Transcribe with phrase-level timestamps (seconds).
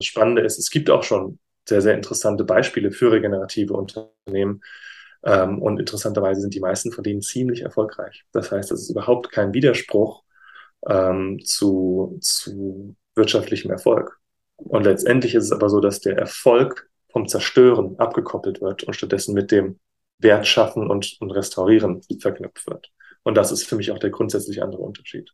[0.00, 1.38] Spannende ist, es gibt auch schon
[1.68, 4.62] sehr, sehr interessante Beispiele für regenerative Unternehmen.
[5.22, 8.24] Ähm, und interessanterweise sind die meisten von denen ziemlich erfolgreich.
[8.32, 10.22] Das heißt, es ist überhaupt kein Widerspruch
[10.88, 14.18] ähm, zu, zu wirtschaftlichem Erfolg.
[14.56, 19.34] Und letztendlich ist es aber so, dass der Erfolg vom Zerstören abgekoppelt wird und stattdessen
[19.34, 19.78] mit dem
[20.18, 22.90] Wertschaffen und, und Restaurieren verknüpft wird.
[23.22, 25.30] Und das ist für mich auch der grundsätzlich andere Unterschied.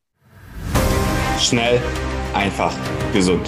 [1.39, 1.81] Schnell,
[2.35, 2.75] einfach,
[3.13, 3.47] gesund.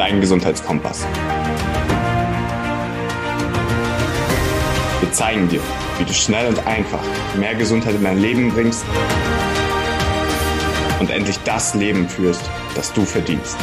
[0.00, 1.06] Dein Gesundheitskompass.
[5.00, 5.60] Wir zeigen dir,
[5.98, 7.02] wie du schnell und einfach
[7.36, 8.82] mehr Gesundheit in dein Leben bringst
[11.00, 12.40] und endlich das Leben führst,
[12.74, 13.58] das du verdienst.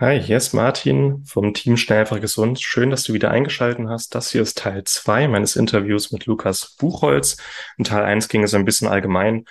[0.00, 2.62] Hi, hier ist Martin vom Team Schnell einfach gesund.
[2.62, 4.14] Schön, dass du wieder eingeschaltet hast.
[4.14, 7.36] Das hier ist Teil zwei meines Interviews mit Lukas Buchholz.
[7.76, 9.44] In Teil eins ging es ein bisschen allgemein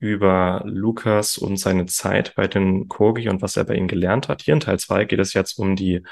[0.00, 4.42] über Lukas und seine Zeit bei den Kogi und was er bei ihnen gelernt hat.
[4.42, 6.02] Hier in Teil zwei geht es jetzt um die,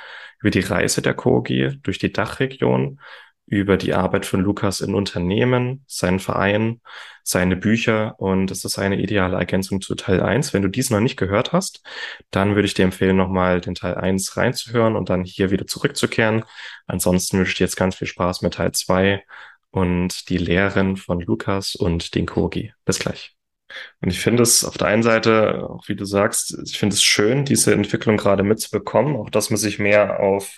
[0.41, 3.01] über die Reise der Kogi durch die Dachregion
[3.49, 6.81] über die Arbeit von Lukas in Unternehmen, seinen Verein,
[7.23, 10.53] seine Bücher und es ist eine ideale Ergänzung zu Teil 1.
[10.53, 11.83] Wenn du dies noch nicht gehört hast,
[12.31, 16.45] dann würde ich dir empfehlen, nochmal den Teil 1 reinzuhören und dann hier wieder zurückzukehren.
[16.87, 19.25] Ansonsten wünsche ich dir jetzt ganz viel Spaß mit Teil 2
[19.71, 22.73] und die Lehren von Lukas und den Kogi.
[22.85, 23.38] Bis gleich.
[24.01, 27.03] Und ich finde es auf der einen Seite, auch wie du sagst, ich finde es
[27.03, 30.57] schön, diese Entwicklung gerade mitzubekommen, auch dass man sich mehr auf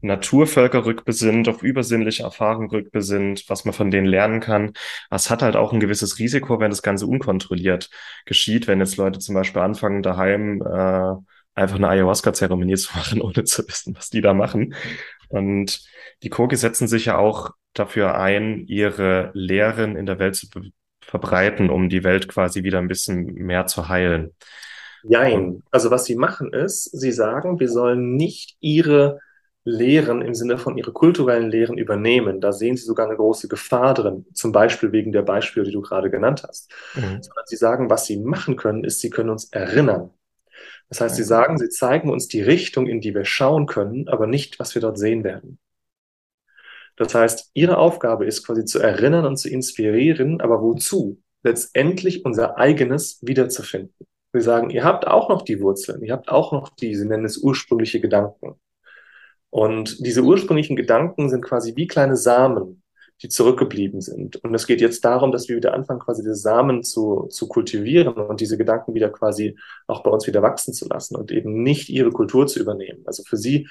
[0.00, 4.72] Naturvölker rückbesinnt, auf übersinnliche Erfahrungen rückbesinnt, was man von denen lernen kann.
[5.10, 7.90] es hat halt auch ein gewisses Risiko, wenn das Ganze unkontrolliert
[8.24, 11.14] geschieht, wenn jetzt Leute zum Beispiel anfangen, daheim äh,
[11.54, 14.74] einfach eine Ayahuasca-Zeremonie zu machen, ohne zu wissen, was die da machen.
[15.28, 15.82] Und
[16.22, 20.48] die Kogi setzen sich ja auch dafür ein, ihre Lehren in der Welt zu
[21.08, 24.34] verbreiten, um die Welt quasi wieder ein bisschen mehr zu heilen.
[25.02, 25.62] Jein.
[25.70, 29.20] Also was sie machen ist, sie sagen, wir sollen nicht ihre
[29.64, 32.40] Lehren im Sinne von ihre kulturellen Lehren übernehmen.
[32.40, 35.82] Da sehen sie sogar eine große Gefahr drin, zum Beispiel wegen der Beispiele, die du
[35.82, 36.70] gerade genannt hast.
[36.94, 37.22] Mhm.
[37.22, 40.10] Sondern sie sagen, was sie machen können, ist, sie können uns erinnern.
[40.88, 44.26] Das heißt, sie sagen, sie zeigen uns die Richtung, in die wir schauen können, aber
[44.26, 45.58] nicht, was wir dort sehen werden.
[46.98, 51.22] Das heißt, ihre Aufgabe ist quasi zu erinnern und zu inspirieren, aber wozu?
[51.44, 53.94] Letztendlich unser eigenes wiederzufinden.
[54.32, 57.24] Sie sagen, ihr habt auch noch die Wurzeln, ihr habt auch noch die, sie nennen
[57.24, 58.60] es ursprüngliche Gedanken.
[59.50, 62.82] Und diese ursprünglichen Gedanken sind quasi wie kleine Samen,
[63.22, 64.36] die zurückgeblieben sind.
[64.44, 68.14] Und es geht jetzt darum, dass wir wieder anfangen, quasi diese Samen zu, zu kultivieren
[68.14, 71.88] und diese Gedanken wieder quasi auch bei uns wieder wachsen zu lassen und eben nicht
[71.88, 73.02] ihre Kultur zu übernehmen.
[73.06, 73.68] Also für sie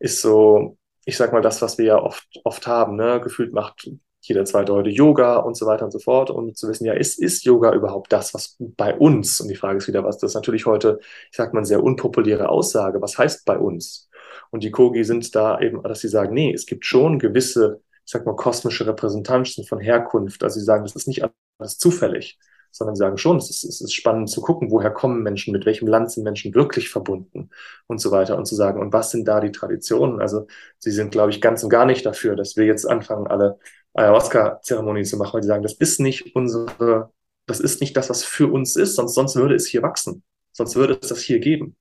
[0.00, 3.20] ist so, ich sag mal, das, was wir ja oft, oft haben, ne?
[3.22, 3.88] gefühlt macht
[4.26, 6.30] jeder zweite heute Yoga und so weiter und so fort.
[6.30, 9.40] Und zu wissen, ja, ist, ist Yoga überhaupt das, was bei uns?
[9.40, 10.98] Und die Frage ist wieder, was das ist natürlich heute,
[11.30, 13.02] ich sag mal, eine sehr unpopuläre Aussage.
[13.02, 14.08] Was heißt bei uns?
[14.50, 18.12] Und die Kogi sind da eben, dass sie sagen, nee, es gibt schon gewisse, ich
[18.12, 20.42] sag mal, kosmische Repräsentanzen von Herkunft.
[20.42, 21.24] Also sie sagen, das ist nicht
[21.58, 22.38] alles zufällig,
[22.74, 25.64] sondern sie sagen schon, es ist, es ist spannend zu gucken, woher kommen Menschen, mit
[25.64, 27.50] welchem Land sind Menschen wirklich verbunden
[27.86, 30.20] und so weiter und zu sagen, und was sind da die Traditionen?
[30.20, 30.48] Also
[30.78, 33.58] sie sind, glaube ich, ganz und gar nicht dafür, dass wir jetzt anfangen, alle
[33.94, 37.12] Ayahuasca-Zeremonien zu machen, weil sie sagen, das ist nicht unsere,
[37.46, 40.24] das ist nicht das, was für uns ist, sonst, sonst würde es hier wachsen.
[40.52, 41.76] Sonst würde es das hier geben.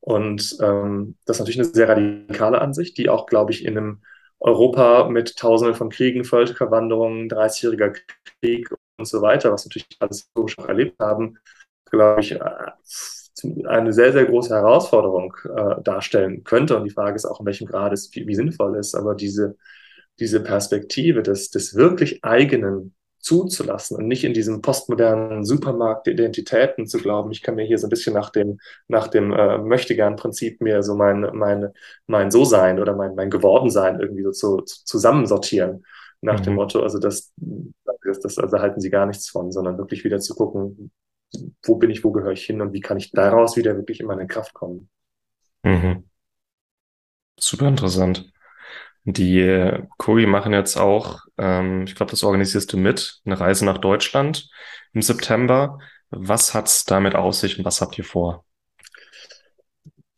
[0.00, 4.02] Und ähm, das ist natürlich eine sehr radikale Ansicht, die auch, glaube ich, in einem
[4.40, 7.96] Europa mit Tausenden von Kriegen, Völkerwanderungen, 30-jähriger
[8.40, 11.38] Krieg und so weiter, was natürlich alles historisch auch erlebt haben,
[11.90, 12.40] glaube ich, äh,
[13.66, 16.76] eine sehr, sehr große Herausforderung äh, darstellen könnte.
[16.76, 18.94] Und die Frage ist auch, in welchem Grad es wie, wie sinnvoll ist.
[18.94, 19.56] Aber diese,
[20.18, 26.86] diese Perspektive des, des wirklich eigenen zuzulassen und nicht in diesem postmodernen Supermarkt der Identitäten
[26.86, 30.60] zu glauben, ich kann mir hier so ein bisschen nach dem, nach dem äh, Möchtegern-Prinzip
[30.60, 31.68] mir so mein, mein,
[32.06, 35.84] mein So-Sein oder mein, mein Geworden-Sein irgendwie so zu, zusammensortieren.
[36.20, 36.44] Nach mhm.
[36.44, 40.18] dem Motto, also das, das, das also halten sie gar nichts von, sondern wirklich wieder
[40.18, 40.90] zu gucken,
[41.62, 44.06] wo bin ich, wo gehöre ich hin und wie kann ich daraus wieder wirklich in
[44.06, 44.88] meine Kraft kommen.
[45.62, 46.08] Mhm.
[47.38, 48.32] Super interessant.
[49.04, 53.64] Die äh, Kogi machen jetzt auch, ähm, ich glaube, das organisierst du mit, eine Reise
[53.64, 54.50] nach Deutschland
[54.92, 55.78] im September.
[56.10, 58.44] Was hat's damit aus sich und was habt ihr vor?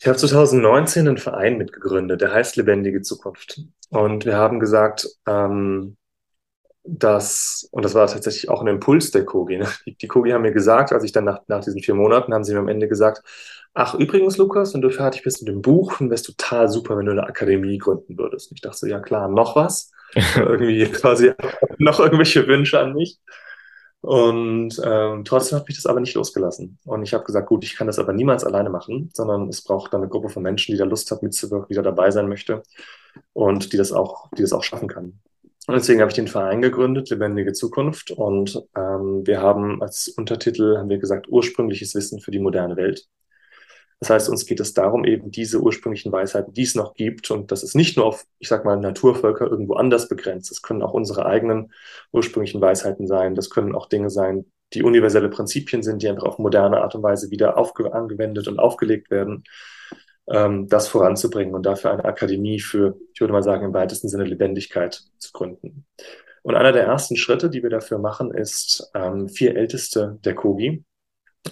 [0.00, 3.60] Ich habe 2019 einen Verein mitgegründet, der heißt Lebendige Zukunft.
[3.90, 5.98] Und wir haben gesagt, ähm,
[6.84, 9.58] dass, und das war tatsächlich auch ein Impuls der Kogi.
[9.58, 9.68] Ne?
[9.84, 12.44] Die, die Kogi haben mir gesagt, als ich dann nach, nach diesen vier Monaten, haben
[12.44, 13.22] sie mir am Ende gesagt,
[13.74, 16.96] ach übrigens, Lukas, wenn du fertig bist mit dem Buch, dann wäre es total super,
[16.96, 18.50] wenn du eine Akademie gründen würdest.
[18.50, 19.92] Und ich dachte so, ja klar, noch was?
[20.34, 21.32] Irgendwie quasi
[21.76, 23.18] noch irgendwelche Wünsche an mich.
[24.02, 26.78] Und ähm, trotzdem hat mich das aber nicht losgelassen.
[26.84, 29.92] Und ich habe gesagt, gut, ich kann das aber niemals alleine machen, sondern es braucht
[29.92, 32.62] dann eine Gruppe von Menschen, die da Lust hat, mitzuwirken, die da dabei sein möchte
[33.34, 35.20] und die das auch, die das auch schaffen kann.
[35.66, 38.10] Und deswegen habe ich den Verein gegründet, Lebendige Zukunft.
[38.10, 43.06] Und ähm, wir haben als Untertitel, haben wir gesagt, ursprüngliches Wissen für die moderne Welt.
[44.00, 47.52] Das heißt, uns geht es darum, eben diese ursprünglichen Weisheiten, die es noch gibt, und
[47.52, 50.50] das ist nicht nur auf, ich sag mal, Naturvölker irgendwo anders begrenzt.
[50.50, 51.72] Das können auch unsere eigenen
[52.10, 53.34] ursprünglichen Weisheiten sein.
[53.34, 57.02] Das können auch Dinge sein, die universelle Prinzipien sind, die einfach auf moderne Art und
[57.02, 59.44] Weise wieder angewendet und aufgelegt werden,
[60.28, 64.24] ähm, das voranzubringen und dafür eine Akademie für, ich würde mal sagen, im weitesten Sinne
[64.24, 65.84] Lebendigkeit zu gründen.
[66.42, 70.84] Und einer der ersten Schritte, die wir dafür machen, ist ähm, vier Älteste der Kogi,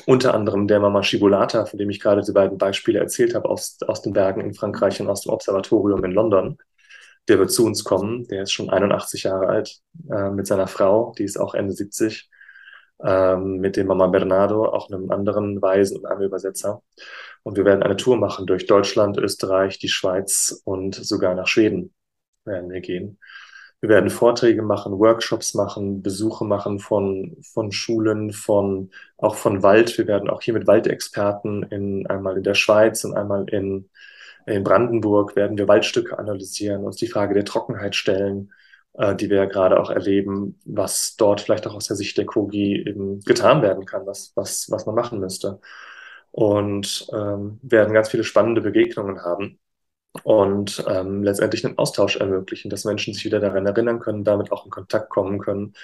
[0.07, 3.79] unter anderem der Mama Scivolata, von dem ich gerade die beiden Beispiele erzählt habe, aus,
[3.87, 6.59] aus den Bergen in Frankreich und aus dem Observatorium in London.
[7.29, 8.27] Der wird zu uns kommen.
[8.29, 9.81] Der ist schon 81 Jahre alt
[10.11, 12.31] äh, mit seiner Frau, die ist auch Ende 70,
[13.03, 16.83] ähm, mit dem Mama Bernardo, auch einem anderen Weisen und einem Übersetzer.
[17.43, 21.95] Und wir werden eine Tour machen durch Deutschland, Österreich, die Schweiz und sogar nach Schweden
[22.45, 23.19] werden wir gehen.
[23.81, 29.97] Wir werden Vorträge machen, Workshops machen, Besuche machen von, von Schulen, von, auch von Wald.
[29.99, 33.89] Wir werden auch hier mit Waldexperten in, einmal in der Schweiz und einmal in,
[34.47, 38.53] in Brandenburg werden wir Waldstücke analysieren, uns die Frage der Trockenheit stellen,
[38.95, 42.27] äh, die wir ja gerade auch erleben, was dort vielleicht auch aus der Sicht der
[42.27, 45.61] Kogi eben getan werden kann, was, was, was man machen müsste.
[46.33, 49.59] Und ähm, werden ganz viele spannende Begegnungen haben
[50.25, 54.65] und ähm, letztendlich einen Austausch ermöglichen, dass Menschen sich wieder daran erinnern können, damit auch
[54.65, 55.75] in Kontakt kommen können.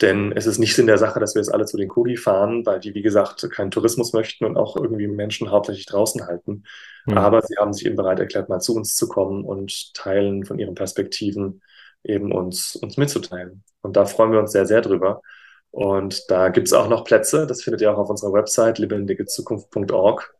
[0.00, 2.64] Denn es ist nicht Sinn der Sache, dass wir jetzt alle zu den Kogi fahren,
[2.64, 6.64] weil die, wie gesagt, keinen Tourismus möchten und auch irgendwie Menschen hauptsächlich draußen halten.
[7.06, 7.18] Mhm.
[7.18, 10.58] Aber sie haben sich eben bereit erklärt, mal zu uns zu kommen und teilen von
[10.58, 11.62] ihren Perspektiven
[12.02, 13.62] eben uns, uns mitzuteilen.
[13.82, 15.20] Und da freuen wir uns sehr, sehr drüber.
[15.70, 20.34] Und da gibt es auch noch Plätze, das findet ihr auch auf unserer Website lebendigezukunft.org.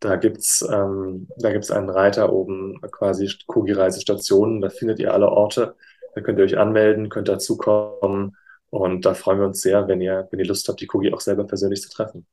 [0.00, 4.60] Da gibt's ähm, da gibt's einen Reiter oben, quasi Kugi-Reisestationen.
[4.60, 5.76] Da findet ihr alle Orte.
[6.14, 8.36] Da könnt ihr euch anmelden, könnt dazukommen.
[8.70, 11.20] Und da freuen wir uns sehr, wenn ihr, wenn ihr Lust habt, die Kugi auch
[11.20, 12.26] selber persönlich zu treffen.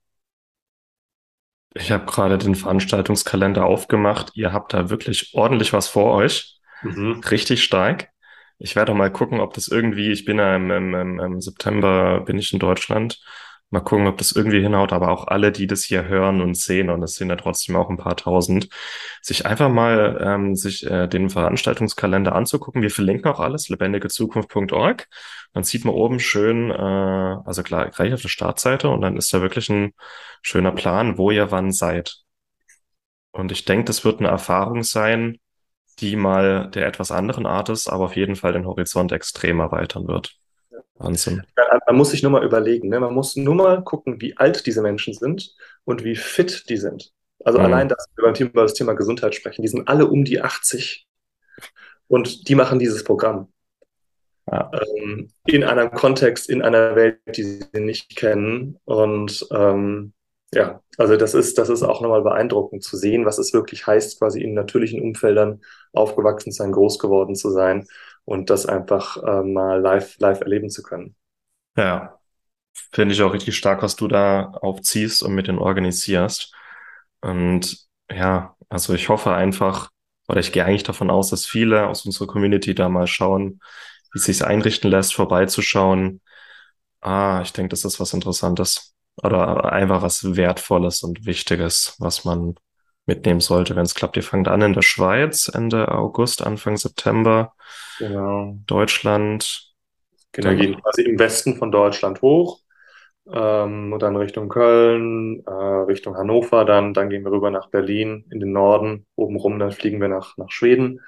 [1.74, 4.32] Ich habe gerade den Veranstaltungskalender aufgemacht.
[4.34, 6.60] Ihr habt da wirklich ordentlich was vor euch.
[6.82, 7.22] Mhm.
[7.30, 8.10] Richtig stark.
[8.60, 12.38] Ich werde mal gucken, ob das irgendwie, ich bin ja im, im, im September, bin
[12.40, 13.20] ich in Deutschland
[13.70, 16.90] Mal gucken, ob das irgendwie hinhaut, aber auch alle, die das hier hören und sehen,
[16.90, 18.70] und das sind ja trotzdem auch ein paar tausend,
[19.22, 22.82] sich einfach mal ähm, sich äh, den Veranstaltungskalender anzugucken.
[22.82, 25.08] Wir verlinken auch alles, lebendigezukunft.org.
[25.54, 26.74] Dann sieht man oben schön, äh,
[27.46, 29.92] also klar, gleich auf der Startseite und dann ist da wirklich ein
[30.42, 32.22] schöner Plan, wo ihr wann seid.
[33.32, 35.40] Und ich denke, das wird eine Erfahrung sein,
[36.00, 40.08] die mal der etwas anderen Art ist, aber auf jeden Fall den Horizont extrem erweitern
[40.08, 40.38] wird.
[41.00, 41.44] Wahnsinn.
[41.86, 43.00] Man muss sich nur mal überlegen, ne?
[43.00, 45.56] man muss nur mal gucken, wie alt diese Menschen sind
[45.86, 47.14] und wie fit die sind.
[47.44, 47.66] Also mhm.
[47.66, 50.42] allein, dass wir beim Thema, über das Thema Gesundheit sprechen, die sind alle um die
[50.42, 51.08] 80
[52.08, 53.52] und die machen dieses Programm.
[54.52, 54.72] Ja.
[54.98, 58.80] Ähm, in einem Kontext, in einer Welt, die sie nicht kennen.
[58.86, 60.14] Und ähm,
[60.54, 64.20] ja, also das ist, das ist auch nochmal beeindruckend zu sehen, was es wirklich heißt,
[64.20, 65.62] quasi in natürlichen Umfeldern
[65.92, 67.86] aufgewachsen zu sein, groß geworden zu sein
[68.28, 71.16] und das einfach äh, mal live, live erleben zu können.
[71.78, 72.20] Ja,
[72.92, 76.54] finde ich auch richtig stark, was du da aufziehst und mit den organisierst.
[77.22, 79.92] Und ja, also ich hoffe einfach,
[80.28, 83.62] oder ich gehe eigentlich davon aus, dass viele aus unserer Community da mal schauen,
[84.12, 86.20] wie es sich einrichten lässt, vorbeizuschauen.
[87.00, 92.56] Ah, ich denke, das ist was Interessantes oder einfach was Wertvolles und Wichtiges, was man
[93.08, 94.18] mitnehmen sollte, wenn es klappt.
[94.18, 97.54] Ihr fangt an in der Schweiz Ende August, Anfang September.
[97.98, 98.58] Genau.
[98.68, 99.74] Deutschland.
[100.34, 102.60] Genau, gehen quasi im Westen von Deutschland hoch
[103.32, 108.26] ähm, und dann Richtung Köln, äh, Richtung Hannover, dann, dann gehen wir rüber nach Berlin
[108.32, 111.02] in den Norden, oben rum, dann fliegen wir nach, nach Schweden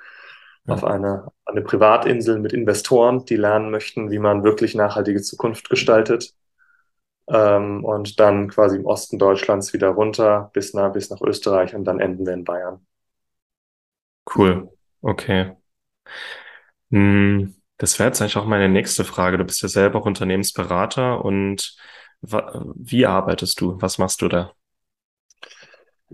[0.65, 0.74] ja.
[0.74, 6.34] auf eine, eine Privatinsel mit Investoren, die lernen möchten, wie man wirklich nachhaltige Zukunft gestaltet.
[7.29, 11.86] Ähm, und dann quasi im Osten Deutschlands wieder runter bis nach, bis nach Österreich und
[11.86, 12.86] dann enden wir in Bayern.
[14.25, 14.69] Cool.
[15.01, 15.55] Okay.
[16.91, 19.38] Hm, das wäre jetzt eigentlich auch meine nächste Frage.
[19.38, 21.77] Du bist ja selber auch Unternehmensberater und
[22.21, 23.81] wie arbeitest du?
[23.81, 24.53] Was machst du da?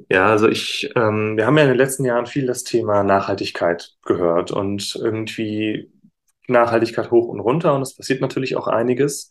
[0.10, 3.96] Ja, also ich, ähm, wir haben ja in den letzten Jahren viel das Thema Nachhaltigkeit
[4.04, 5.90] gehört und irgendwie
[6.48, 9.30] Nachhaltigkeit hoch und runter und es passiert natürlich auch einiges.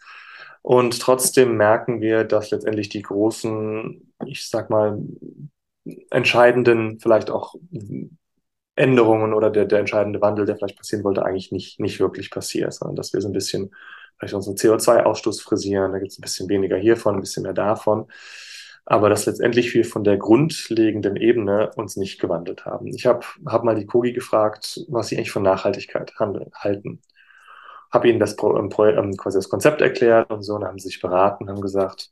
[0.65, 4.99] Und trotzdem merken wir, dass letztendlich die großen, ich sag mal,
[6.11, 7.55] entscheidenden, vielleicht auch
[8.75, 12.73] Änderungen oder der, der entscheidende Wandel, der vielleicht passieren wollte, eigentlich nicht, nicht wirklich passiert,
[12.73, 13.75] sondern dass wir so ein bisschen
[14.17, 18.07] vielleicht unseren CO2-Ausstoß frisieren, da gibt es ein bisschen weniger hiervon, ein bisschen mehr davon.
[18.87, 22.87] Aber dass letztendlich wir von der grundlegenden Ebene uns nicht gewandelt haben.
[22.87, 27.03] Ich habe hab mal die Kogi gefragt, was sie eigentlich von Nachhaltigkeit handeln, halten.
[27.95, 31.01] Habe ihnen das, ähm, ähm, quasi das Konzept erklärt und so, und haben sie sich
[31.01, 32.11] beraten, haben gesagt,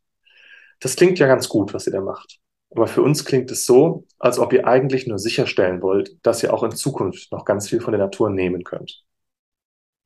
[0.81, 2.39] das klingt ja ganz gut, was ihr da macht.
[2.71, 6.55] Aber für uns klingt es so, als ob ihr eigentlich nur sicherstellen wollt, dass ihr
[6.55, 9.05] auch in Zukunft noch ganz viel von der Natur nehmen könnt.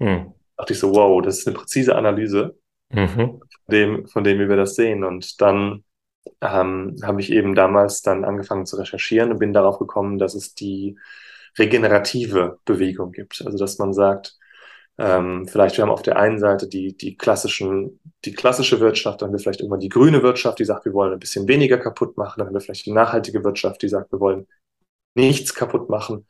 [0.00, 0.32] Hm.
[0.56, 2.58] Da dachte ich so, wow, das ist eine präzise Analyse
[2.90, 3.08] mhm.
[3.08, 5.04] von, dem, von dem, wie wir das sehen.
[5.04, 5.84] Und dann
[6.40, 10.54] ähm, habe ich eben damals dann angefangen zu recherchieren und bin darauf gekommen, dass es
[10.54, 10.98] die
[11.58, 13.42] regenerative Bewegung gibt.
[13.44, 14.36] Also dass man sagt,
[14.98, 19.28] ähm, vielleicht wir haben auf der einen Seite die, die klassischen, die klassische Wirtschaft, dann
[19.28, 22.16] haben wir vielleicht irgendwann die grüne Wirtschaft, die sagt, wir wollen ein bisschen weniger kaputt
[22.16, 24.46] machen, dann haben wir vielleicht die nachhaltige Wirtschaft, die sagt, wir wollen
[25.14, 26.26] nichts kaputt machen.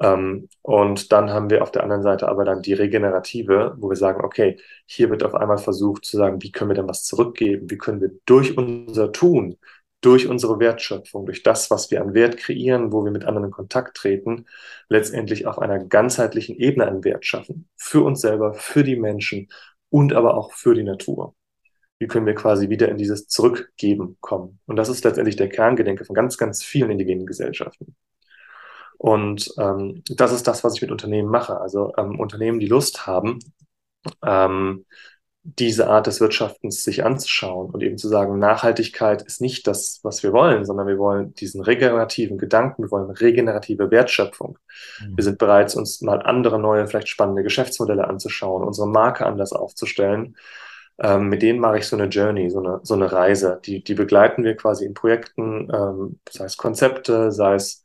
[0.00, 3.96] Ähm, und dann haben wir auf der anderen Seite aber dann die regenerative, wo wir
[3.96, 7.70] sagen, okay, hier wird auf einmal versucht zu sagen, wie können wir denn was zurückgeben?
[7.70, 9.56] Wie können wir durch unser Tun,
[10.04, 13.50] durch unsere Wertschöpfung, durch das, was wir an Wert kreieren, wo wir mit anderen in
[13.50, 14.46] Kontakt treten,
[14.88, 17.68] letztendlich auf einer ganzheitlichen Ebene einen Wert schaffen.
[17.76, 19.48] Für uns selber, für die Menschen
[19.88, 21.34] und aber auch für die Natur.
[21.98, 24.60] Wie können wir quasi wieder in dieses Zurückgeben kommen?
[24.66, 27.96] Und das ist letztendlich der Kerngedenke von ganz, ganz vielen indigenen Gesellschaften.
[28.98, 31.60] Und ähm, das ist das, was ich mit Unternehmen mache.
[31.60, 33.38] Also ähm, Unternehmen, die Lust haben,
[34.22, 34.84] ähm,
[35.46, 40.22] diese Art des Wirtschaftens sich anzuschauen und eben zu sagen, Nachhaltigkeit ist nicht das, was
[40.22, 44.58] wir wollen, sondern wir wollen diesen regenerativen Gedanken, wir wollen regenerative Wertschöpfung.
[45.02, 45.16] Mhm.
[45.16, 50.34] Wir sind bereit, uns mal andere, neue, vielleicht spannende Geschäftsmodelle anzuschauen, unsere Marke anders aufzustellen.
[50.98, 53.60] Ähm, mit denen mache ich so eine Journey, so eine, so eine Reise.
[53.66, 57.83] Die, die begleiten wir quasi in Projekten, ähm, sei es Konzepte, sei es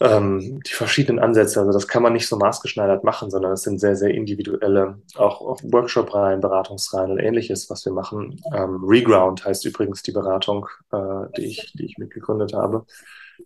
[0.00, 1.60] ähm, die verschiedenen Ansätze.
[1.60, 5.58] Also das kann man nicht so maßgeschneidert machen, sondern es sind sehr, sehr individuelle, auch,
[5.62, 8.40] Workshop-Reihen, Beratungsreihen und ähnliches, was wir machen.
[8.54, 12.86] Ähm, Reground heißt übrigens die Beratung, äh, die, ich, die ich mitgegründet habe,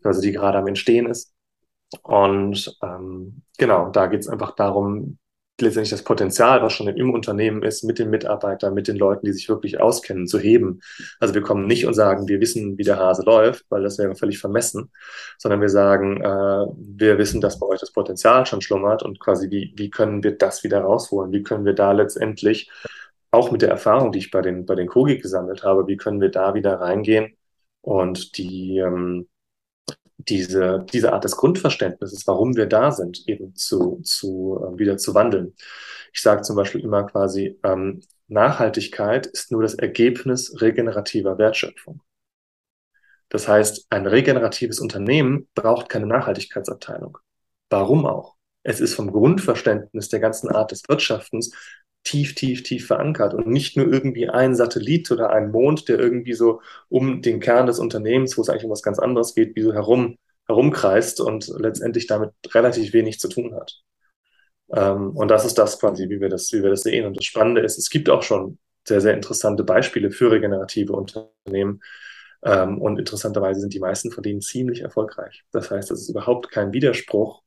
[0.02, 1.32] also die gerade am Entstehen ist.
[2.02, 5.18] Und ähm, genau, da geht es einfach darum,
[5.60, 9.32] letztendlich das Potenzial, was schon im Unternehmen ist, mit den Mitarbeitern, mit den Leuten, die
[9.32, 10.80] sich wirklich auskennen, zu heben.
[11.20, 14.14] Also wir kommen nicht und sagen, wir wissen, wie der Hase läuft, weil das wäre
[14.14, 14.90] völlig vermessen,
[15.38, 19.50] sondern wir sagen, äh, wir wissen, dass bei euch das Potenzial schon schlummert und quasi,
[19.50, 21.32] wie, wie können wir das wieder rausholen?
[21.32, 22.70] Wie können wir da letztendlich
[23.30, 26.20] auch mit der Erfahrung, die ich bei den, bei den Kogi gesammelt habe, wie können
[26.20, 27.36] wir da wieder reingehen
[27.80, 29.28] und die, ähm,
[30.28, 35.14] diese, diese Art des Grundverständnisses, warum wir da sind, eben zu, zu äh, wieder zu
[35.14, 35.54] wandeln.
[36.12, 42.02] Ich sage zum Beispiel immer quasi, ähm, Nachhaltigkeit ist nur das Ergebnis regenerativer Wertschöpfung.
[43.28, 47.18] Das heißt, ein regeneratives Unternehmen braucht keine Nachhaltigkeitsabteilung.
[47.70, 48.36] Warum auch?
[48.62, 51.54] Es ist vom Grundverständnis der ganzen Art des Wirtschaftens
[52.04, 56.34] tief, tief, tief verankert und nicht nur irgendwie ein Satellit oder ein Mond, der irgendwie
[56.34, 59.62] so um den Kern des Unternehmens, wo es eigentlich um was ganz anderes geht, wie
[59.62, 63.82] so herum, herumkreist und letztendlich damit relativ wenig zu tun hat.
[64.72, 67.06] Ähm, und das ist das quasi, wie wir das, wie wir das sehen.
[67.06, 71.80] Und das Spannende ist, es gibt auch schon sehr, sehr interessante Beispiele für regenerative Unternehmen.
[72.44, 75.44] Ähm, und interessanterweise sind die meisten von denen ziemlich erfolgreich.
[75.52, 77.42] Das heißt, es ist überhaupt kein Widerspruch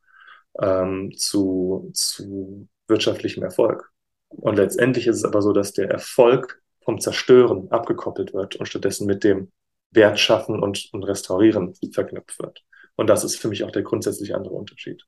[0.62, 3.91] ähm, zu, zu wirtschaftlichem Erfolg.
[4.38, 9.08] Und letztendlich ist es aber so, dass der Erfolg vom Zerstören abgekoppelt wird und stattdessen
[9.08, 9.51] mit dem
[9.92, 12.63] Wertschaffen und, und Restaurieren verknüpft wird.
[12.96, 15.04] Und das ist für mich auch der grundsätzlich andere Unterschied.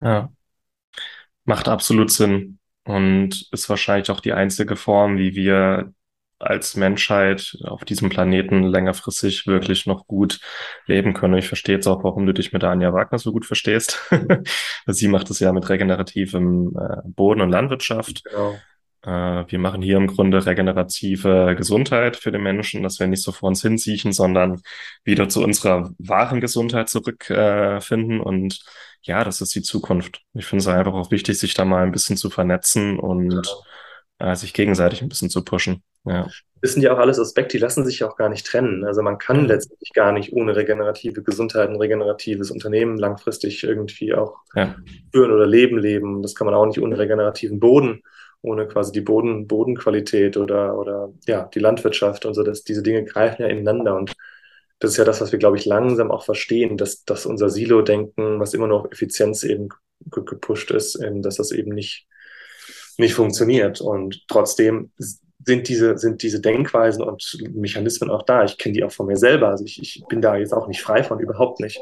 [0.00, 0.30] Ja,
[1.44, 5.92] macht absolut Sinn und ist wahrscheinlich auch die einzige Form, wie wir
[6.38, 10.40] als Menschheit auf diesem Planeten längerfristig wirklich noch gut
[10.86, 11.38] leben können.
[11.38, 14.00] Ich verstehe jetzt auch, warum du dich mit Anja Wagner so gut verstehst.
[14.86, 18.24] Sie macht es ja mit regenerativem äh, Boden- und Landwirtschaft.
[18.24, 18.54] Genau.
[19.02, 23.32] Äh, wir machen hier im Grunde regenerative Gesundheit für den Menschen, dass wir nicht so
[23.32, 24.60] vor uns hinsiechen, sondern
[25.04, 28.20] wieder zu unserer wahren Gesundheit zurückfinden.
[28.20, 28.60] Äh, und
[29.02, 30.22] ja, das ist die Zukunft.
[30.34, 33.42] Ich finde es einfach auch wichtig, sich da mal ein bisschen zu vernetzen und genau
[34.34, 35.82] sich gegenseitig ein bisschen zu pushen.
[36.06, 36.28] Ja.
[36.62, 38.84] Das sind ja auch alles Aspekte, die lassen sich ja auch gar nicht trennen.
[38.84, 44.38] Also man kann letztendlich gar nicht ohne regenerative Gesundheit ein regeneratives Unternehmen langfristig irgendwie auch
[44.54, 44.74] ja.
[45.12, 46.22] führen oder leben leben.
[46.22, 48.02] Das kann man auch nicht ohne regenerativen Boden,
[48.40, 52.42] ohne quasi die Boden, Bodenqualität oder, oder ja, die Landwirtschaft und so.
[52.42, 54.14] Dass diese Dinge greifen ja ineinander und
[54.78, 58.40] das ist ja das, was wir, glaube ich, langsam auch verstehen, dass, dass unser Silo-Denken,
[58.40, 59.70] was immer noch Effizienz eben
[60.10, 62.06] gepusht ist, dass das eben nicht
[62.98, 63.80] nicht funktioniert.
[63.80, 64.90] Und trotzdem
[65.46, 68.44] sind diese, sind diese Denkweisen und Mechanismen auch da.
[68.44, 69.48] Ich kenne die auch von mir selber.
[69.48, 71.80] Also ich, ich bin da jetzt auch nicht frei von, überhaupt nicht.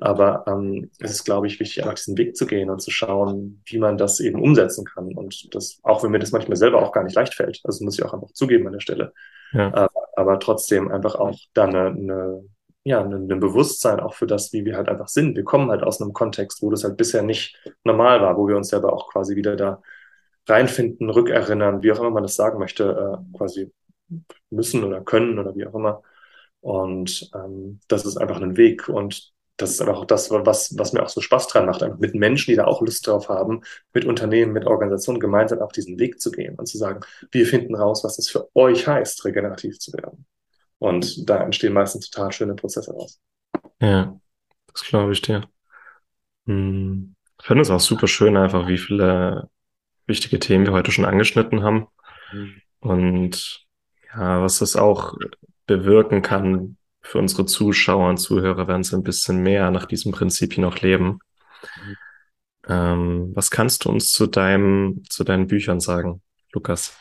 [0.00, 3.62] Aber ähm, es ist, glaube ich, wichtig, einfach diesen Weg zu gehen und zu schauen,
[3.66, 5.14] wie man das eben umsetzen kann.
[5.14, 7.98] Und das, auch wenn mir das manchmal selber auch gar nicht leicht fällt, also muss
[7.98, 9.12] ich auch einfach zugeben an der Stelle.
[9.52, 9.72] Ja.
[9.72, 12.44] Aber, aber trotzdem einfach auch da eine, eine
[12.84, 15.36] ja, ein, ein Bewusstsein auch für das, wie wir halt einfach sind.
[15.36, 18.56] Wir kommen halt aus einem Kontext, wo das halt bisher nicht normal war, wo wir
[18.56, 19.82] uns selber auch quasi wieder da
[20.46, 23.72] reinfinden, rückerinnern, wie auch immer man das sagen möchte, äh, quasi
[24.50, 26.02] müssen oder können oder wie auch immer.
[26.60, 30.92] Und ähm, das ist einfach ein Weg und das ist einfach auch das, was, was
[30.92, 33.62] mir auch so Spaß dran macht, einfach mit Menschen, die da auch Lust drauf haben,
[33.92, 37.74] mit Unternehmen, mit Organisationen gemeinsam auf diesen Weg zu gehen und zu sagen, wir finden
[37.74, 40.26] raus, was es für euch heißt, regenerativ zu werden.
[40.78, 43.20] Und da entstehen meistens total schöne Prozesse raus.
[43.80, 44.18] Ja,
[44.72, 45.44] das glaube ich dir.
[46.46, 47.14] Hm.
[47.40, 49.48] Ich finde es auch super schön, einfach wie viele
[50.06, 51.86] wichtige Themen wir heute schon angeschnitten haben.
[52.32, 52.62] Mhm.
[52.80, 53.66] Und
[54.14, 55.14] ja, was das auch
[55.66, 60.58] bewirken kann für unsere Zuschauer und Zuhörer, wenn sie ein bisschen mehr nach diesem Prinzip
[60.58, 61.18] noch leben.
[61.62, 61.96] Mhm.
[62.68, 66.96] Ähm, was kannst du uns zu deinem, zu deinen Büchern sagen, Lukas?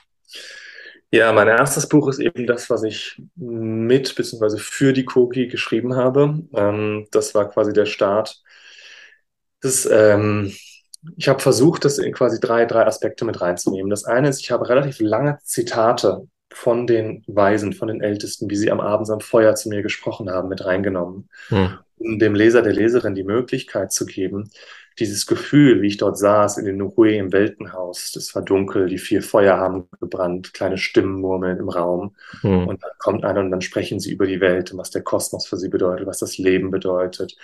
[1.11, 4.57] Ja, mein erstes Buch ist eben das, was ich mit bzw.
[4.57, 6.41] für die Koki geschrieben habe.
[6.53, 8.41] Ähm, das war quasi der Start.
[9.59, 10.53] Das, ähm,
[11.17, 13.89] ich habe versucht, das in quasi drei, drei Aspekte mit reinzunehmen.
[13.89, 18.55] Das eine ist, ich habe relativ lange Zitate von den Weisen, von den Ältesten, wie
[18.55, 21.77] sie am Abend am Feuer zu mir gesprochen haben, mit reingenommen, hm.
[21.97, 24.51] um dem Leser, der Leserin die Möglichkeit zu geben,
[24.99, 28.97] dieses Gefühl, wie ich dort saß in den Nuhui im Weltenhaus, das war dunkel, die
[28.97, 32.15] vier Feuer haben gebrannt, kleine Stimmen murmeln im Raum.
[32.43, 32.67] Mhm.
[32.67, 35.47] Und dann kommt einer und dann sprechen sie über die Welt und was der Kosmos
[35.47, 37.37] für sie bedeutet, was das Leben bedeutet,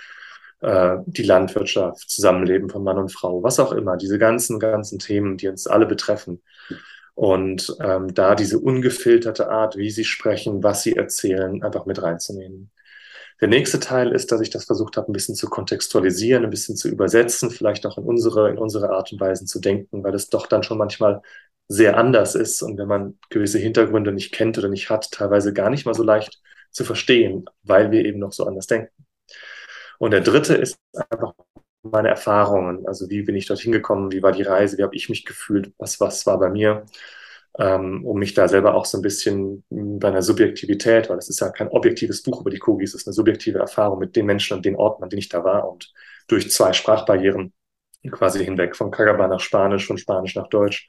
[0.60, 5.36] äh, die Landwirtschaft, Zusammenleben von Mann und Frau, was auch immer, diese ganzen, ganzen Themen,
[5.36, 6.42] die uns alle betreffen.
[7.14, 12.70] Und ähm, da diese ungefilterte Art, wie sie sprechen, was sie erzählen, einfach mit reinzunehmen.
[13.40, 16.76] Der nächste Teil ist, dass ich das versucht habe, ein bisschen zu kontextualisieren, ein bisschen
[16.76, 20.28] zu übersetzen, vielleicht auch in unsere, in unsere Art und Weise zu denken, weil es
[20.28, 21.22] doch dann schon manchmal
[21.68, 25.70] sehr anders ist und wenn man gewisse Hintergründe nicht kennt oder nicht hat, teilweise gar
[25.70, 28.92] nicht mal so leicht zu verstehen, weil wir eben noch so anders denken.
[29.98, 30.78] Und der dritte ist
[31.10, 31.34] einfach
[31.82, 32.86] meine Erfahrungen.
[32.86, 34.12] Also wie bin ich dorthin gekommen?
[34.12, 34.78] Wie war die Reise?
[34.78, 35.72] Wie habe ich mich gefühlt?
[35.78, 36.84] Was, was war bei mir?
[37.58, 41.40] ähm, um mich da selber auch so ein bisschen bei einer Subjektivität, weil es ist
[41.40, 44.56] ja kein objektives Buch über die Kogis, es ist eine subjektive Erfahrung mit den Menschen
[44.56, 45.92] und den Orten, an denen ich da war und
[46.28, 47.52] durch zwei Sprachbarrieren
[48.10, 50.88] quasi hinweg, von Kagaba nach Spanisch, von Spanisch nach Deutsch.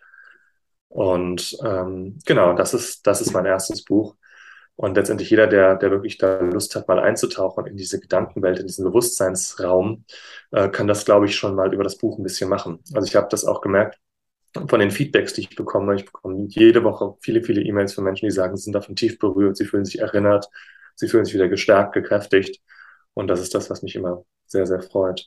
[0.89, 4.15] Und ähm, genau, das ist, das ist mein erstes Buch.
[4.79, 8.67] Und letztendlich jeder, der, der wirklich da Lust hat, mal einzutauchen in diese Gedankenwelt, in
[8.67, 10.05] diesen Bewusstseinsraum,
[10.51, 12.79] äh, kann das, glaube ich, schon mal über das Buch ein bisschen machen.
[12.93, 13.99] Also ich habe das auch gemerkt,
[14.69, 15.95] von den Feedbacks, die ich bekomme.
[15.95, 19.19] Ich bekomme jede Woche viele, viele E-Mails von Menschen, die sagen, sie sind davon tief
[19.19, 20.47] berührt, sie fühlen sich erinnert,
[20.95, 22.61] sie fühlen sich wieder gestärkt, gekräftigt.
[23.13, 25.25] Und das ist das, was mich immer sehr, sehr freut.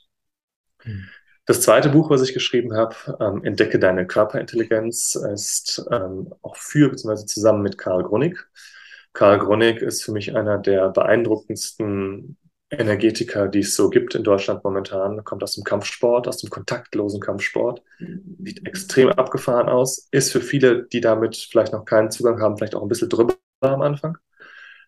[0.83, 1.11] Mhm.
[1.45, 6.89] Das zweite Buch, was ich geschrieben habe, ähm, Entdecke deine Körperintelligenz, ist ähm, auch für
[6.89, 7.27] bzw.
[7.27, 8.49] zusammen mit Karl Grunig.
[9.13, 12.37] Karl Grunig ist für mich einer der beeindruckendsten
[12.71, 15.23] Energetiker, die es so gibt in Deutschland momentan.
[15.25, 17.83] Kommt aus dem Kampfsport, aus dem kontaktlosen Kampfsport.
[18.43, 20.09] Sieht extrem abgefahren aus.
[20.11, 23.35] Ist für viele, die damit vielleicht noch keinen Zugang haben, vielleicht auch ein bisschen drüber
[23.61, 24.17] am Anfang.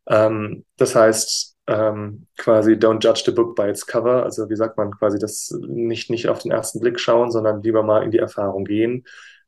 [0.09, 4.23] Ähm, das heißt, ähm, quasi don't judge the book by its cover.
[4.23, 7.83] Also wie sagt man quasi das nicht, nicht auf den ersten Blick schauen, sondern lieber
[7.83, 9.05] mal in die Erfahrung gehen.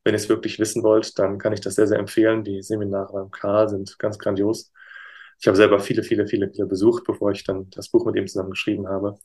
[0.07, 2.45] Wenn ihr es wirklich wissen wollt, dann kann ich das sehr, sehr empfehlen.
[2.45, 4.71] Die Seminare beim Karl sind ganz grandios.
[5.37, 8.25] Ich habe selber viele, viele, viele, viele besucht, bevor ich dann das Buch mit ihm
[8.25, 9.19] zusammen geschrieben habe.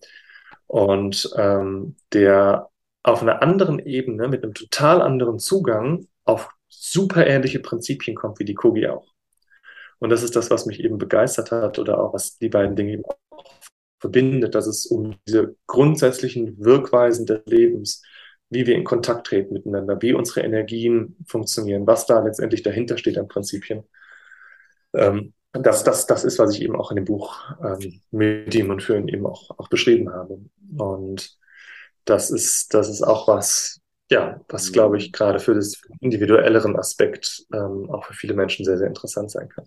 [0.67, 2.69] Und ähm, der
[3.05, 8.45] auf einer anderen Ebene, mit einem total anderen Zugang, auf super ähnliche Prinzipien kommt wie
[8.45, 9.07] die Kogi auch.
[10.01, 12.95] Und das ist das, was mich eben begeistert hat oder auch was die beiden Dinge
[12.95, 13.45] eben auch
[14.01, 18.03] verbindet, dass es um diese grundsätzlichen Wirkweisen des Lebens,
[18.53, 23.19] wie wir in Kontakt treten miteinander, wie unsere Energien funktionieren, was da letztendlich dahinter steht
[23.19, 23.85] an Prinzipien.
[24.95, 28.71] Ähm, das, das, das ist, was ich eben auch in dem Buch ähm, mit ihm
[28.71, 30.39] und für ihn eben auch, auch beschrieben habe.
[30.79, 31.39] Und
[32.05, 37.45] das ist, das ist auch was, ja, was glaube ich gerade für das individuelleren Aspekt
[37.55, 39.67] ähm, auch für viele Menschen sehr, sehr interessant sein kann.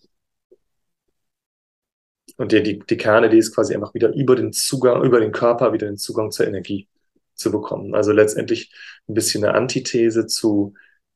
[2.38, 5.74] Und die, die, die Kernidee ist quasi einfach wieder über den Zugang, über den Körper
[5.74, 6.88] wieder den Zugang zur Energie
[7.36, 7.96] zu bekommen.
[7.96, 8.74] Also letztendlich
[9.08, 10.74] ein bisschen eine Antithese zu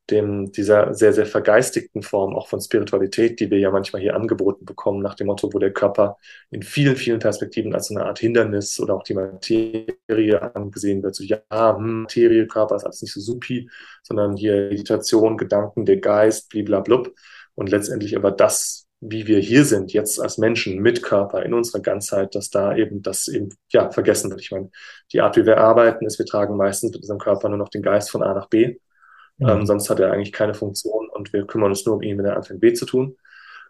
[0.10, 4.66] dem, dieser sehr, sehr vergeistigten Form auch von Spiritualität, die wir ja manchmal hier angeboten
[4.66, 6.18] bekommen, nach dem Motto, wo der Körper
[6.52, 11.16] in vielen, vielen Perspektiven als eine Art Hindernis oder auch die Materie angesehen wird.
[11.16, 13.70] So, ja, hm, Materie, Körper ist alles nicht so supi,
[14.04, 17.14] sondern hier Meditation, Gedanken, der Geist, bliblablub.
[17.56, 21.82] Und letztendlich aber das wie wir hier sind, jetzt als Menschen mit Körper in unserer
[21.82, 24.42] Ganzheit, dass da eben das eben ja vergessen wird.
[24.42, 24.72] Ich meine,
[25.14, 27.82] die Art, wie wir arbeiten, ist, wir tragen meistens mit unserem Körper nur noch den
[27.82, 28.78] Geist von A nach B.
[29.38, 29.48] Mhm.
[29.48, 32.26] Ähm, sonst hat er eigentlich keine Funktion und wir kümmern uns nur um ihn, wenn
[32.26, 33.16] er anfängt B zu tun.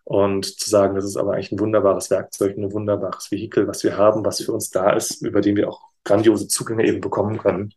[0.04, 3.96] Und zu sagen, das ist aber eigentlich ein wunderbares Werkzeug, ein wunderbares Vehikel, was wir
[3.96, 7.74] haben, was für uns da ist, über den wir auch grandiose Zugänge eben bekommen können.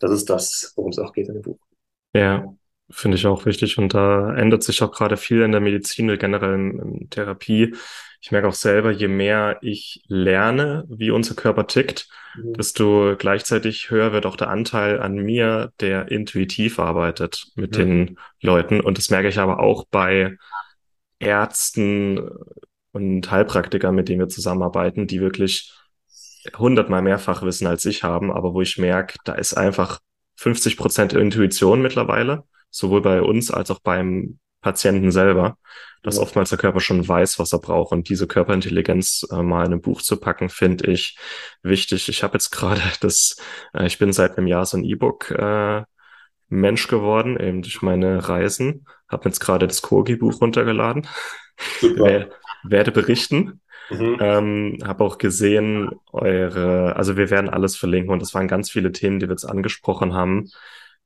[0.00, 1.58] Das ist das, worum es auch geht in dem Buch.
[2.12, 2.52] Ja,
[2.88, 3.78] Finde ich auch wichtig.
[3.78, 7.74] Und da ändert sich auch gerade viel in der Medizin, generell in, in Therapie.
[8.20, 12.54] Ich merke auch selber, je mehr ich lerne, wie unser Körper tickt, mhm.
[12.54, 17.78] desto gleichzeitig höher wird auch der Anteil an mir, der intuitiv arbeitet mit mhm.
[17.78, 18.80] den Leuten.
[18.80, 20.36] Und das merke ich aber auch bei
[21.18, 22.30] Ärzten
[22.92, 25.72] und Heilpraktikern, mit denen wir zusammenarbeiten, die wirklich
[26.56, 29.98] hundertmal mehrfach wissen als ich haben, aber wo ich merke, da ist einfach
[30.36, 32.44] 50 Prozent Intuition mittlerweile
[32.76, 35.58] sowohl bei uns als auch beim Patienten selber,
[36.02, 36.22] dass ja.
[36.22, 37.92] oftmals der Körper schon weiß, was er braucht.
[37.92, 41.16] Und diese Körperintelligenz äh, mal in ein Buch zu packen, finde ich
[41.62, 42.08] wichtig.
[42.08, 43.36] Ich habe jetzt gerade das,
[43.74, 45.82] äh, ich bin seit einem Jahr so ein E-Book äh,
[46.48, 48.86] Mensch geworden, eben durch meine Reisen.
[49.08, 51.06] Habe jetzt gerade das Kogi-Buch runtergeladen.
[51.80, 52.28] Super.
[52.64, 53.60] werde berichten.
[53.88, 54.16] Mhm.
[54.20, 58.90] Ähm, habe auch gesehen, eure, also wir werden alles verlinken und es waren ganz viele
[58.92, 60.50] Themen, die wir jetzt angesprochen haben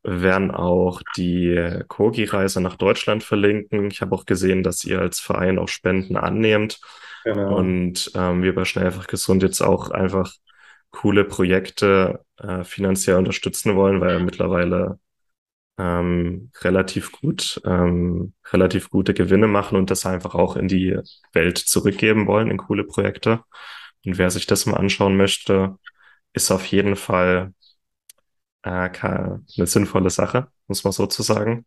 [0.02, 3.90] werden auch die Kogi-Reise nach Deutschland verlinken.
[3.90, 6.80] Ich habe auch gesehen, dass ihr als Verein auch Spenden annehmt.
[7.24, 7.56] Genau.
[7.56, 10.32] Und ähm, wir bei Schnell einfach gesund jetzt auch einfach
[10.90, 14.98] coole Projekte äh, finanziell unterstützen wollen, weil wir mittlerweile
[15.78, 20.98] ähm, relativ gut, ähm, relativ gute Gewinne machen und das einfach auch in die
[21.32, 23.40] Welt zurückgeben wollen in coole Projekte.
[24.04, 25.76] Und wer sich das mal anschauen möchte,
[26.32, 27.52] ist auf jeden Fall
[28.62, 31.66] äh, eine sinnvolle Sache, muss man sozusagen.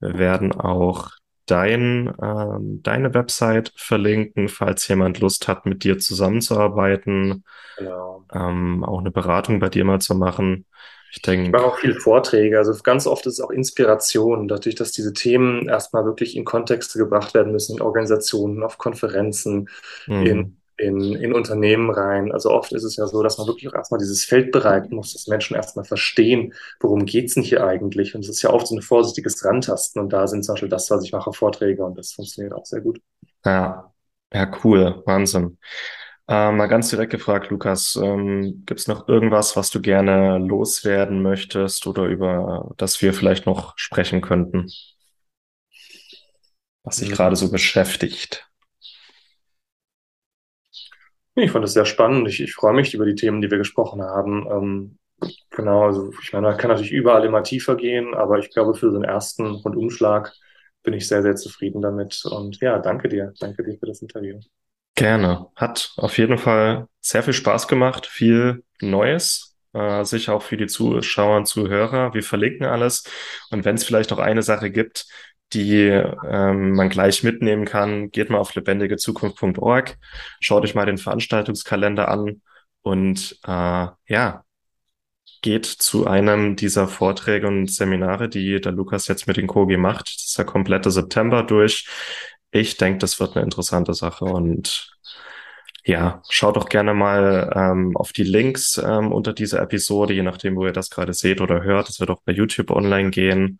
[0.00, 1.10] Wir werden auch
[1.46, 7.44] dein, ähm, deine Website verlinken, falls jemand Lust hat, mit dir zusammenzuarbeiten,
[7.76, 8.24] genau.
[8.32, 10.66] ähm, auch eine Beratung bei dir mal zu machen.
[11.12, 11.46] Ich denke.
[11.46, 12.56] Ich mache auch viele Vorträge.
[12.56, 16.98] Also ganz oft ist es auch Inspiration, dadurch, dass diese Themen erstmal wirklich in Kontexte
[16.98, 19.68] gebracht werden müssen, in Organisationen, auf Konferenzen,
[20.06, 20.26] mhm.
[20.26, 22.32] in in, in Unternehmen rein.
[22.32, 25.12] Also oft ist es ja so, dass man wirklich auch erstmal dieses Feld bereiten muss,
[25.12, 28.14] dass Menschen erstmal verstehen, worum geht's denn hier eigentlich.
[28.14, 30.00] Und es ist ja oft so ein vorsichtiges Rantasten.
[30.00, 32.80] Und da sind zum Beispiel das, was ich mache, Vorträge und das funktioniert auch sehr
[32.80, 33.00] gut.
[33.44, 33.92] Ja,
[34.32, 35.02] ja, cool.
[35.06, 35.58] Wahnsinn.
[36.28, 41.22] Äh, mal ganz direkt gefragt, Lukas, ähm, gibt es noch irgendwas, was du gerne loswerden
[41.22, 44.66] möchtest oder über das wir vielleicht noch sprechen könnten?
[46.84, 47.14] Was dich mhm.
[47.14, 48.49] gerade so beschäftigt?
[51.42, 52.28] Ich fand es sehr spannend.
[52.28, 54.46] Ich, ich freue mich über die Themen, die wir gesprochen haben.
[54.50, 54.98] Ähm,
[55.50, 58.90] genau, also ich meine, man kann natürlich überall immer tiefer gehen, aber ich glaube, für
[58.90, 60.32] so einen ersten Rundumschlag
[60.82, 62.22] bin ich sehr, sehr zufrieden damit.
[62.24, 63.32] Und ja, danke dir.
[63.38, 64.38] Danke dir für das Interview.
[64.94, 65.46] Gerne.
[65.56, 70.66] Hat auf jeden Fall sehr viel Spaß gemacht, viel Neues, äh, sicher auch für die
[70.66, 72.12] Zuschauer und Zuhörer.
[72.12, 73.04] Wir verlinken alles.
[73.50, 75.06] Und wenn es vielleicht noch eine Sache gibt,
[75.52, 79.96] die ähm, man gleich mitnehmen kann, geht mal auf lebendigezukunft.org,
[80.40, 82.42] schaut euch mal den Veranstaltungskalender an
[82.82, 84.44] und äh, ja,
[85.42, 90.14] geht zu einem dieser Vorträge und Seminare, die der Lukas jetzt mit den Kogi macht.
[90.14, 91.88] Das ist der komplette September durch.
[92.50, 94.90] Ich denke, das wird eine interessante Sache und
[95.84, 100.56] ja, schaut doch gerne mal ähm, auf die Links ähm, unter dieser Episode, je nachdem,
[100.56, 101.88] wo ihr das gerade seht oder hört.
[101.88, 103.58] Es wird auch bei YouTube online gehen.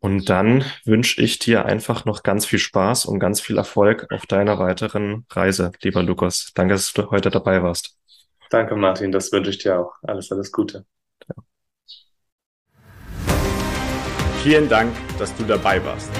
[0.00, 4.26] Und dann wünsche ich dir einfach noch ganz viel Spaß und ganz viel Erfolg auf
[4.26, 6.52] deiner weiteren Reise, lieber Lukas.
[6.54, 7.96] Danke, dass du heute dabei warst.
[8.50, 9.10] Danke, Martin.
[9.10, 9.94] Das wünsche ich dir auch.
[10.02, 10.84] Alles, alles Gute.
[11.28, 11.34] Ja.
[14.42, 16.10] Vielen Dank, dass du dabei warst.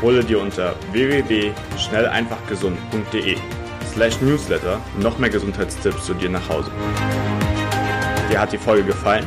[0.00, 3.36] Hole dir unter www.schnelleinfachgesund.de
[3.92, 6.70] slash newsletter noch mehr Gesundheitstipps zu dir nach Hause.
[8.30, 9.26] Dir hat die Folge gefallen?